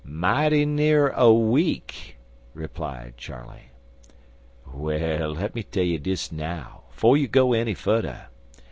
[0.03, 2.17] "Mighty near a week,"
[2.55, 3.69] replied Charley.
[4.73, 8.25] "Well, lemme tell you dis, now, 'fo' you go enny fudder.